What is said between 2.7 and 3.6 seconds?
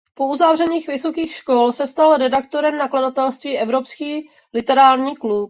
nakladatelství